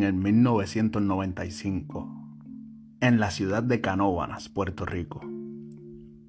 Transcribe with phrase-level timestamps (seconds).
[0.00, 2.08] en el 1995,
[3.00, 5.20] en la ciudad de Canóvanas, Puerto Rico.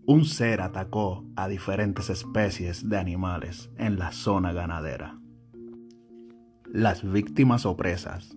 [0.05, 5.17] Un ser atacó a diferentes especies de animales en la zona ganadera.
[6.65, 8.35] Las víctimas opresas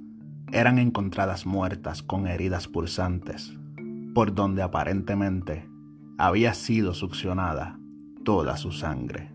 [0.52, 3.58] eran encontradas muertas con heridas pulsantes,
[4.14, 5.68] por donde aparentemente
[6.16, 7.80] había sido succionada
[8.25, 9.32] toda su sangre.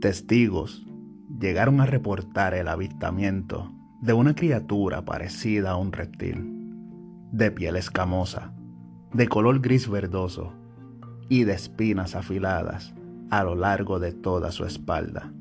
[0.00, 0.86] Testigos
[1.38, 3.70] llegaron a reportar el avistamiento
[4.02, 6.44] de una criatura parecida a un reptil,
[7.30, 8.52] de piel escamosa,
[9.12, 10.52] de color gris verdoso
[11.28, 12.92] y de espinas afiladas
[13.30, 15.32] a lo largo de toda su espalda,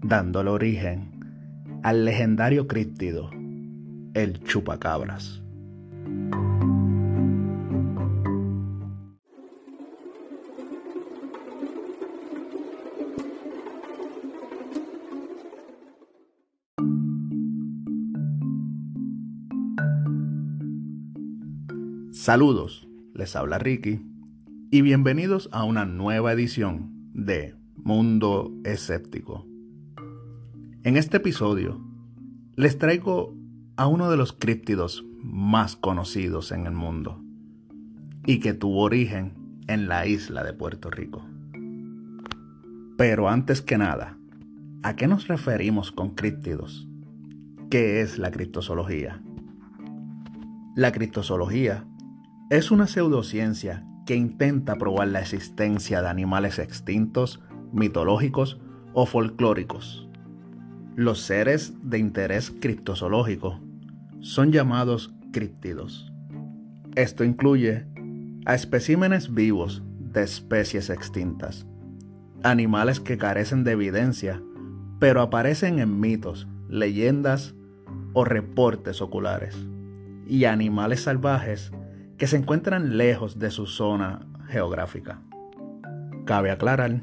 [0.00, 3.28] dándole origen al legendario críptido,
[4.14, 5.42] el chupacabras.
[22.26, 24.00] Saludos, les habla Ricky
[24.72, 29.46] y bienvenidos a una nueva edición de Mundo Escéptico.
[30.82, 31.80] En este episodio
[32.56, 33.32] les traigo
[33.76, 37.22] a uno de los críptidos más conocidos en el mundo
[38.26, 41.24] y que tuvo origen en la isla de Puerto Rico.
[42.96, 44.18] Pero antes que nada,
[44.82, 46.88] ¿a qué nos referimos con críptidos?
[47.70, 49.22] ¿Qué es la criptozoología?
[50.74, 51.86] La criptozoología
[52.48, 57.40] es una pseudociencia que intenta probar la existencia de animales extintos,
[57.72, 58.60] mitológicos
[58.92, 60.08] o folclóricos.
[60.94, 63.60] Los seres de interés criptozoológico
[64.20, 66.12] son llamados críptidos.
[66.94, 67.86] Esto incluye
[68.46, 71.66] a especímenes vivos de especies extintas,
[72.44, 74.40] animales que carecen de evidencia,
[75.00, 77.56] pero aparecen en mitos, leyendas
[78.12, 79.56] o reportes oculares,
[80.28, 81.72] y animales salvajes
[82.18, 85.20] que se encuentran lejos de su zona geográfica.
[86.24, 87.02] Cabe aclarar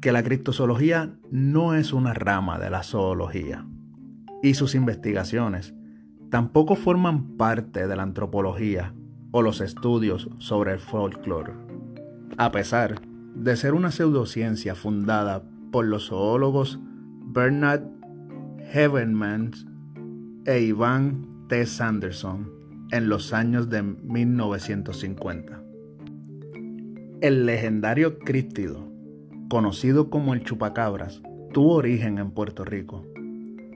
[0.00, 3.66] que la criptozoología no es una rama de la zoología
[4.42, 5.74] y sus investigaciones
[6.30, 8.94] tampoco forman parte de la antropología
[9.30, 11.52] o los estudios sobre el folclore.
[12.36, 13.00] A pesar
[13.34, 16.78] de ser una pseudociencia fundada por los zoólogos
[17.26, 17.84] Bernard
[18.72, 19.66] Heavenmans
[20.44, 21.64] e Ivan T.
[21.66, 22.61] Sanderson
[22.92, 25.62] en los años de 1950.
[27.22, 28.86] El legendario críptido,
[29.48, 31.22] conocido como el chupacabras,
[31.52, 33.06] tuvo origen en Puerto Rico,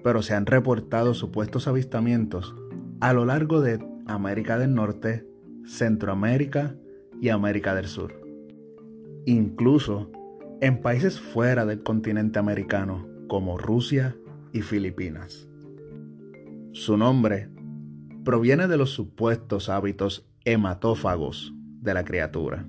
[0.05, 2.55] pero se han reportado supuestos avistamientos
[3.01, 5.27] a lo largo de América del Norte,
[5.65, 6.77] Centroamérica
[7.21, 8.21] y América del Sur.
[9.25, 10.11] Incluso
[10.61, 14.15] en países fuera del continente americano como Rusia
[14.53, 15.49] y Filipinas.
[16.73, 17.56] Su nombre
[18.27, 22.67] proviene de los supuestos hábitos hematófagos de la criatura.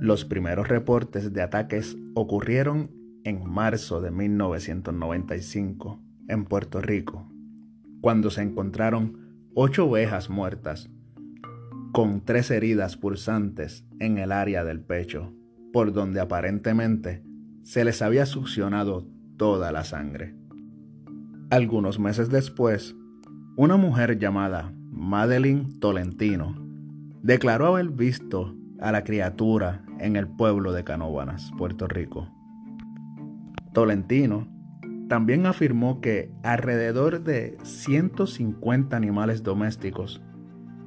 [0.00, 2.90] Los primeros reportes de ataques ocurrieron
[3.24, 7.30] en marzo de 1995 en Puerto Rico,
[8.00, 10.88] cuando se encontraron ocho ovejas muertas
[11.92, 15.34] con tres heridas pulsantes en el área del pecho,
[15.70, 17.22] por donde aparentemente
[17.62, 20.34] se les había succionado toda la sangre.
[21.50, 22.96] Algunos meses después,
[23.56, 26.56] una mujer llamada Madeline Tolentino
[27.22, 32.28] declaró haber visto a la criatura en el pueblo de Canóvanas, Puerto Rico.
[33.72, 34.48] Tolentino
[35.08, 40.20] también afirmó que alrededor de 150 animales domésticos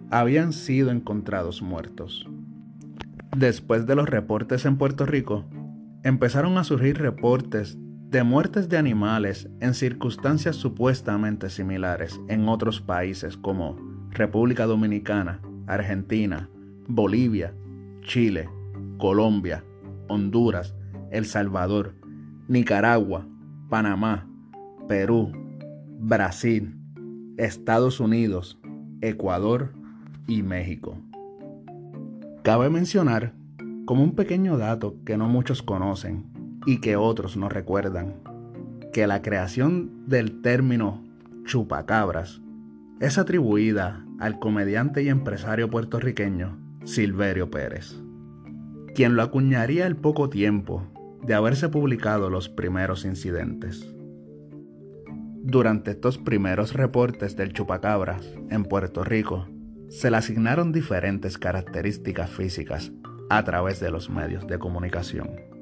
[0.10, 2.30] habían sido encontrados muertos.
[3.38, 5.46] Después de los reportes en Puerto Rico,
[6.04, 7.78] empezaron a surgir reportes
[8.10, 13.76] de muertes de animales en circunstancias supuestamente similares en otros países como
[14.12, 16.50] República Dominicana, Argentina,
[16.88, 17.54] Bolivia,
[18.04, 18.50] Chile,
[18.98, 19.66] Colombia,
[20.08, 20.74] Honduras,
[21.12, 21.96] El Salvador,
[22.48, 23.28] Nicaragua,
[23.70, 24.26] Panamá,
[24.88, 25.34] Perú,
[26.00, 26.78] Brasil,
[27.36, 28.58] Estados Unidos,
[29.02, 29.74] Ecuador
[30.28, 30.98] y México.
[32.42, 33.34] Cabe mencionar,
[33.86, 36.37] como un pequeño dato que no muchos conocen,
[36.68, 38.16] y que otros no recuerdan,
[38.92, 41.02] que la creación del término
[41.46, 42.42] chupacabras
[43.00, 47.96] es atribuida al comediante y empresario puertorriqueño Silverio Pérez,
[48.94, 50.84] quien lo acuñaría al poco tiempo
[51.24, 53.90] de haberse publicado los primeros incidentes.
[55.44, 59.48] Durante estos primeros reportes del chupacabras en Puerto Rico,
[59.88, 62.92] se le asignaron diferentes características físicas
[63.30, 65.57] a través de los medios de comunicación.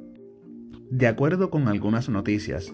[0.90, 2.72] De acuerdo con algunas noticias,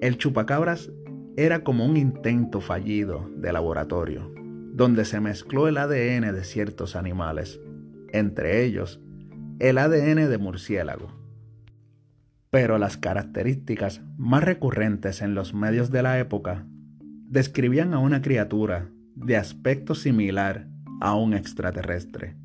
[0.00, 0.90] el chupacabras
[1.36, 4.32] era como un intento fallido de laboratorio,
[4.72, 7.60] donde se mezcló el ADN de ciertos animales,
[8.12, 9.00] entre ellos
[9.58, 11.08] el ADN de murciélago.
[12.50, 16.66] Pero las características más recurrentes en los medios de la época
[17.28, 20.66] describían a una criatura de aspecto similar
[21.00, 22.36] a un extraterrestre,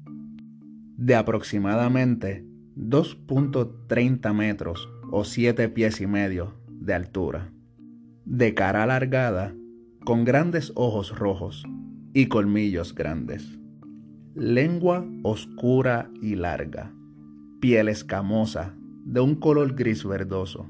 [0.97, 2.45] de aproximadamente
[2.75, 7.53] 2.30 metros o 7 pies y medio de altura,
[8.25, 9.55] de cara alargada,
[10.03, 11.63] con grandes ojos rojos
[12.13, 13.57] y colmillos grandes,
[14.33, 16.91] lengua oscura y larga,
[17.61, 18.75] piel escamosa
[19.05, 20.69] de un color gris verdoso.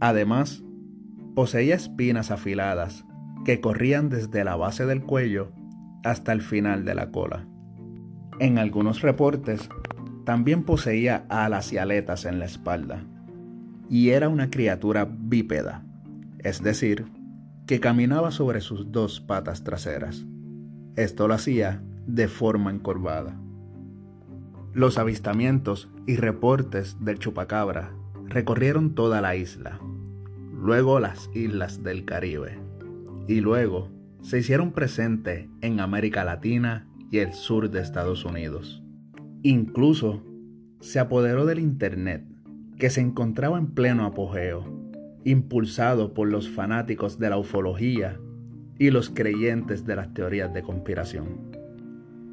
[0.00, 0.64] Además,
[1.34, 3.04] poseía espinas afiladas
[3.44, 5.52] que corrían desde la base del cuello
[6.04, 7.46] hasta el final de la cola.
[8.40, 9.68] En algunos reportes,
[10.24, 13.04] también poseía alas y aletas en la espalda,
[13.88, 15.84] y era una criatura bípeda,
[16.38, 17.06] es decir,
[17.66, 20.24] que caminaba sobre sus dos patas traseras.
[20.96, 23.38] Esto lo hacía de forma encorvada.
[24.72, 27.92] Los avistamientos y reportes del chupacabra
[28.26, 29.80] recorrieron toda la isla,
[30.52, 32.58] luego las islas del Caribe
[33.28, 33.90] y luego
[34.22, 38.82] se hicieron presentes en América Latina y el sur de Estados Unidos.
[39.42, 40.24] Incluso
[40.80, 42.24] se apoderó del Internet,
[42.78, 44.64] que se encontraba en pleno apogeo,
[45.24, 48.18] impulsado por los fanáticos de la ufología
[48.78, 51.50] y los creyentes de las teorías de conspiración.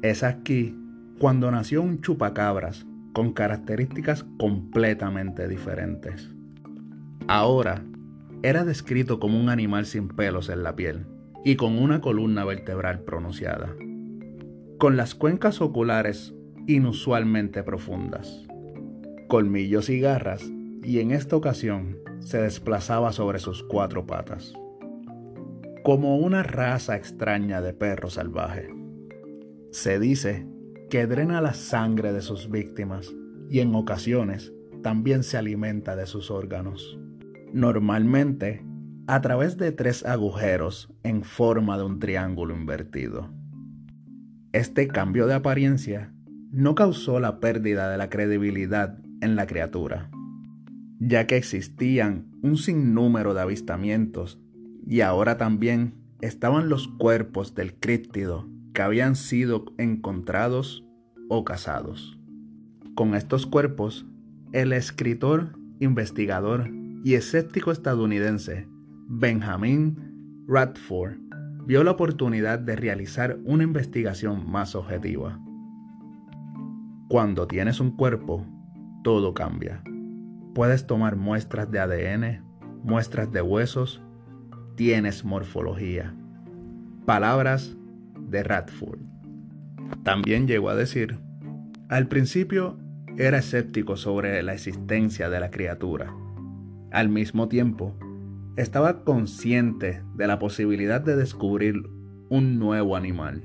[0.02, 0.76] Es aquí
[1.18, 6.30] cuando nació un chupacabras con características completamente diferentes.
[7.26, 7.82] Ahora
[8.42, 11.06] era descrito como un animal sin pelos en la piel
[11.44, 13.74] y con una columna vertebral pronunciada,
[14.78, 16.34] con las cuencas oculares
[16.66, 18.46] inusualmente profundas,
[19.28, 20.42] colmillos y garras,
[20.82, 24.52] y en esta ocasión se desplazaba sobre sus cuatro patas,
[25.82, 28.68] como una raza extraña de perro salvaje.
[29.70, 30.46] Se dice
[30.90, 33.14] que drena la sangre de sus víctimas
[33.50, 34.52] y en ocasiones
[34.82, 36.98] también se alimenta de sus órganos
[37.56, 38.64] normalmente
[39.06, 43.30] a través de tres agujeros en forma de un triángulo invertido.
[44.52, 46.12] Este cambio de apariencia
[46.50, 50.10] no causó la pérdida de la credibilidad en la criatura,
[50.98, 54.40] ya que existían un sinnúmero de avistamientos
[54.86, 60.84] y ahora también estaban los cuerpos del críptido que habían sido encontrados
[61.28, 62.18] o cazados.
[62.94, 64.06] Con estos cuerpos,
[64.52, 66.70] el escritor, investigador
[67.04, 68.66] y escéptico estadounidense
[69.08, 71.18] Benjamin Radford
[71.66, 75.40] vio la oportunidad de realizar una investigación más objetiva.
[77.08, 78.46] Cuando tienes un cuerpo,
[79.06, 79.84] todo cambia.
[80.52, 82.42] Puedes tomar muestras de ADN,
[82.82, 84.02] muestras de huesos,
[84.74, 86.12] tienes morfología.
[87.04, 87.76] Palabras
[88.18, 88.98] de Radford.
[90.02, 91.20] También llegó a decir,
[91.88, 92.80] al principio
[93.16, 96.12] era escéptico sobre la existencia de la criatura
[96.90, 97.94] al mismo tiempo,
[98.56, 101.88] estaba consciente de la posibilidad de descubrir
[102.28, 103.44] un nuevo animal.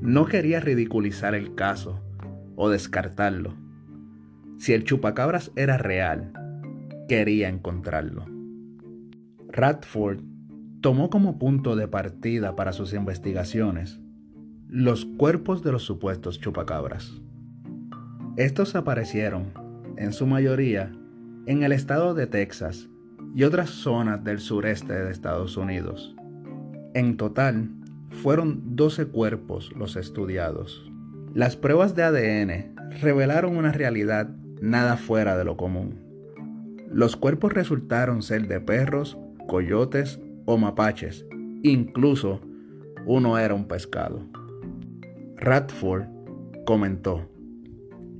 [0.00, 2.00] No quería ridiculizar el caso
[2.54, 3.65] o descartarlo.
[4.58, 6.32] Si el chupacabras era real,
[7.08, 8.24] quería encontrarlo.
[9.48, 10.20] Radford
[10.80, 14.00] tomó como punto de partida para sus investigaciones
[14.68, 17.20] los cuerpos de los supuestos chupacabras.
[18.36, 19.52] Estos aparecieron,
[19.96, 20.92] en su mayoría,
[21.46, 22.88] en el estado de Texas
[23.34, 26.14] y otras zonas del sureste de Estados Unidos.
[26.94, 27.70] En total,
[28.10, 30.90] fueron 12 cuerpos los estudiados.
[31.32, 34.28] Las pruebas de ADN revelaron una realidad
[34.60, 36.00] nada fuera de lo común.
[36.90, 41.26] Los cuerpos resultaron ser de perros, coyotes o mapaches.
[41.62, 42.40] Incluso
[43.04, 44.22] uno era un pescado.
[45.36, 46.04] Radford
[46.64, 47.28] comentó,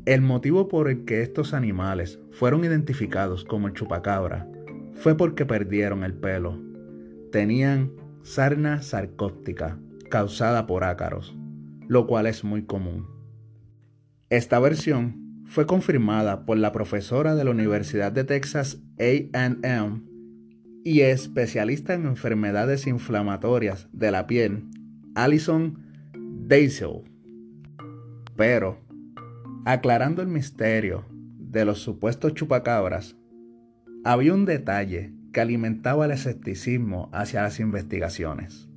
[0.04, 4.48] el motivo por el que estos animales fueron identificados como el chupacabra
[4.94, 6.60] fue porque perdieron el pelo.
[7.32, 9.78] Tenían sarna sarcóptica
[10.08, 11.36] causada por ácaros,
[11.88, 13.08] lo cual es muy común.
[14.30, 20.04] Esta versión fue confirmada por la profesora de la Universidad de Texas AM
[20.84, 24.64] y especialista en enfermedades inflamatorias de la piel,
[25.14, 25.78] Alison
[26.46, 27.02] Deisel.
[28.36, 28.86] Pero
[29.68, 31.04] Aclarando el misterio
[31.40, 33.16] de los supuestos chupacabras,
[34.04, 38.68] había un detalle que alimentaba el escepticismo hacia las investigaciones.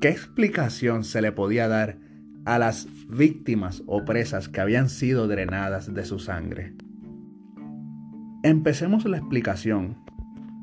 [0.00, 1.96] ¿Qué explicación se le podía dar
[2.44, 6.74] a las víctimas o presas que habían sido drenadas de su sangre?
[8.42, 9.96] Empecemos la explicación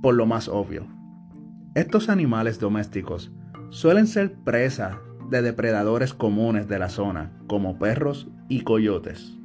[0.02, 0.88] por lo más obvio,
[1.76, 3.32] Estos animales domésticos
[3.70, 9.38] suelen ser presa de depredadores comunes de la zona, como perros y coyotes.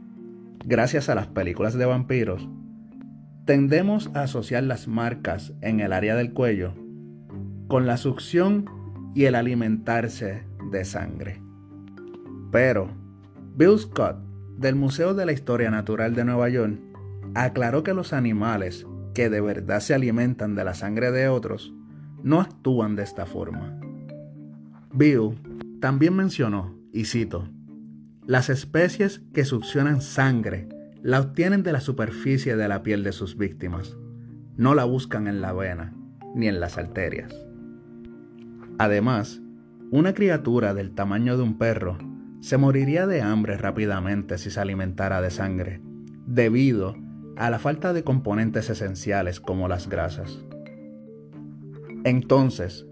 [0.64, 2.48] Gracias a las películas de vampiros,
[3.44, 6.74] tendemos a asociar las marcas en el área del cuello
[7.68, 8.64] con la succión
[9.14, 11.43] y el alimentarse de sangre.
[12.54, 12.88] Pero
[13.56, 14.16] Bill Scott,
[14.56, 16.78] del Museo de la Historia Natural de Nueva York,
[17.34, 21.74] aclaró que los animales que de verdad se alimentan de la sangre de otros
[22.22, 23.76] no actúan de esta forma.
[24.92, 25.34] Bill
[25.80, 27.48] también mencionó, y cito,
[28.24, 30.68] las especies que succionan sangre
[31.02, 33.96] la obtienen de la superficie de la piel de sus víctimas,
[34.56, 35.92] no la buscan en la vena
[36.36, 37.34] ni en las arterias.
[38.78, 39.42] Además,
[39.90, 42.13] una criatura del tamaño de un perro
[42.44, 45.80] se moriría de hambre rápidamente si se alimentara de sangre,
[46.26, 46.94] debido
[47.36, 50.44] a la falta de componentes esenciales como las grasas.
[52.04, 52.86] Entonces,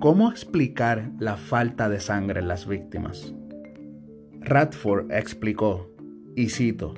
[0.00, 3.32] ¿cómo explicar la falta de sangre en las víctimas?
[4.40, 5.94] Radford explicó,
[6.34, 6.94] y cito,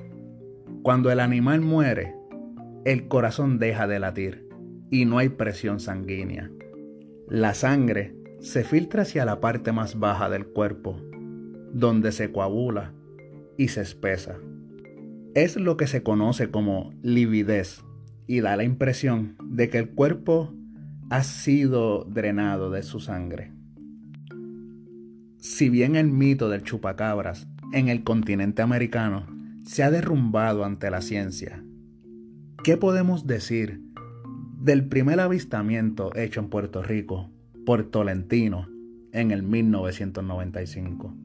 [0.81, 2.15] Cuando el animal muere,
[2.83, 4.49] el corazón deja de latir
[4.89, 6.49] y no hay presión sanguínea.
[7.29, 10.99] La sangre se filtra hacia la parte más baja del cuerpo,
[11.75, 12.93] donde se coagula
[13.57, 14.37] y se espesa.
[15.33, 17.83] Es lo que se conoce como lividez
[18.27, 20.53] y da la impresión de que el cuerpo
[21.09, 23.51] ha sido drenado de su sangre.
[25.37, 29.27] Si bien el mito del chupacabras en el continente americano
[29.65, 31.61] se ha derrumbado ante la ciencia,
[32.63, 33.81] ¿qué podemos decir
[34.61, 37.29] del primer avistamiento hecho en Puerto Rico
[37.65, 38.69] por Tolentino
[39.11, 41.24] en el 1995?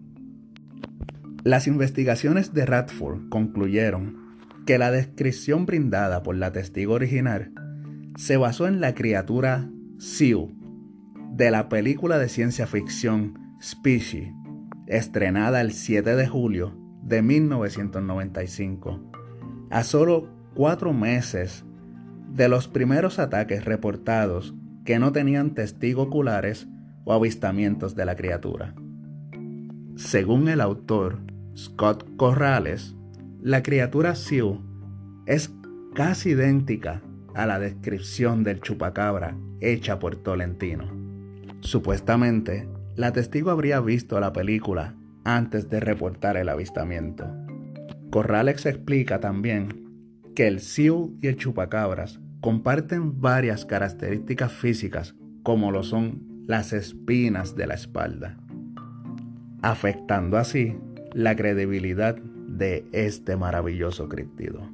[1.42, 7.52] Las investigaciones de Radford concluyeron que la descripción brindada por la testigo original
[8.16, 10.52] se basó en la criatura Sioux
[11.32, 14.32] de la película de ciencia ficción Species,
[14.86, 19.00] estrenada el 7 de julio de 1995,
[19.70, 21.64] a solo cuatro meses
[22.28, 24.54] de los primeros ataques reportados
[24.84, 26.68] que no tenían testigos oculares
[27.04, 28.74] o avistamientos de la criatura.
[30.00, 31.18] Según el autor
[31.54, 32.96] Scott Corrales,
[33.42, 34.58] la criatura Sioux
[35.26, 35.52] es
[35.94, 37.02] casi idéntica
[37.34, 40.90] a la descripción del chupacabra hecha por Tolentino.
[41.60, 42.66] Supuestamente,
[42.96, 47.26] la testigo habría visto la película antes de reportar el avistamiento.
[48.10, 55.82] Corrales explica también que el Sioux y el chupacabras comparten varias características físicas como lo
[55.82, 58.38] son las espinas de la espalda,
[59.62, 60.76] afectando así
[61.12, 64.68] la credibilidad de este maravilloso críptido.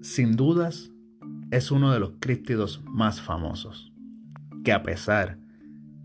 [0.00, 0.90] Sin dudas,
[1.50, 3.92] es uno de los críptidos más famosos,
[4.64, 5.36] que a pesar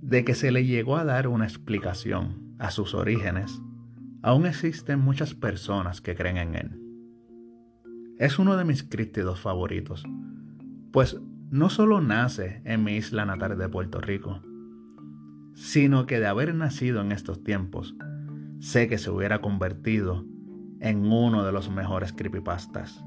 [0.02, 3.60] de que se le llegó a dar una explicación a sus orígenes,
[4.22, 6.80] aún existen muchas personas que creen en él.
[8.20, 10.04] Es uno de mis críptidos favoritos,
[10.92, 14.44] pues no solo nace en mi isla natal de Puerto Rico,
[15.56, 17.96] sino que de haber nacido en estos tiempos,
[18.60, 20.24] sé que se hubiera convertido
[20.82, 23.04] en uno de los mejores creepypastas.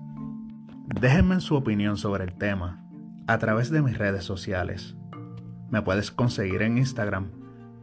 [1.00, 2.84] Déjenme su opinión sobre el tema
[3.28, 4.96] a través de mis redes sociales.
[5.70, 7.30] Me puedes conseguir en Instagram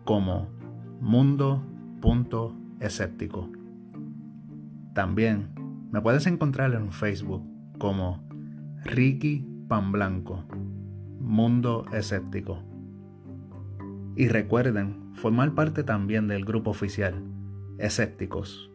[0.04, 0.61] como
[1.02, 3.50] mundo.escéptico.
[4.94, 5.50] También
[5.92, 7.44] me puedes encontrar en Facebook
[7.80, 8.24] como
[8.86, 10.46] Ricky Pan Blanco,
[11.20, 12.62] Mundo Escéptico.
[14.16, 17.16] Y recuerden formar parte también del grupo oficial
[17.80, 18.70] Escépticos,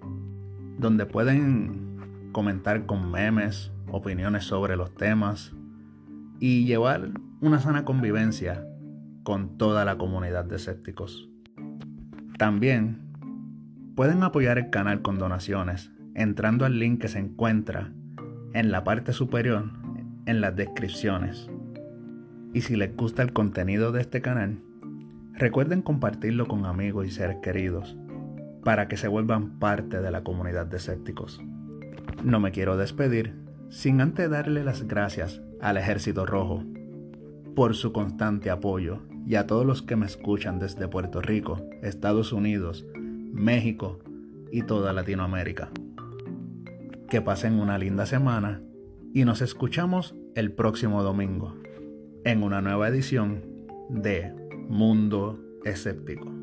[0.78, 5.54] donde pueden comentar con memes, opiniones sobre los temas
[6.40, 8.66] y llevar una sana convivencia
[9.22, 11.30] con toda la comunidad de escépticos.
[12.38, 12.98] También
[13.94, 17.92] pueden apoyar el canal con donaciones entrando al link que se encuentra
[18.52, 19.70] en la parte superior
[20.26, 21.48] en las descripciones.
[22.52, 24.58] Y si les gusta el contenido de este canal,
[25.32, 27.96] recuerden compartirlo con amigos y seres queridos
[28.64, 31.40] para que se vuelvan parte de la comunidad de escépticos.
[32.22, 33.34] No me quiero despedir
[33.70, 36.64] sin antes darle las gracias al Ejército Rojo
[37.54, 42.32] por su constante apoyo y a todos los que me escuchan desde Puerto Rico, Estados
[42.32, 42.86] Unidos,
[43.32, 43.98] México
[44.52, 45.70] y toda Latinoamérica.
[47.10, 48.62] Que pasen una linda semana
[49.12, 51.56] y nos escuchamos el próximo domingo
[52.24, 53.42] en una nueva edición
[53.88, 54.32] de
[54.68, 56.35] Mundo Escéptico.